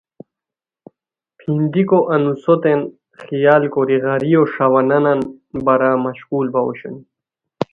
[1.37, 2.79] پھین دیکو انوسوتین
[3.21, 5.19] خیال کوری غاریو ݰاوانان
[5.65, 7.01] بارا مشقول باؤ اوشونی